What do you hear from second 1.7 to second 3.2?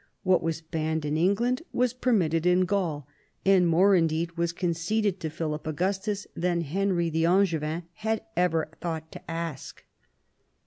was per mitted in Gaul,